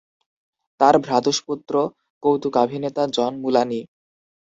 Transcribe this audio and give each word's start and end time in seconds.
তার 0.79 0.95
ভ্রাতুষ্পুত্র 0.99 1.73
কৌতুকাভিনেতা 2.23 3.03
জন 3.15 3.31
মুলানি। 3.43 3.81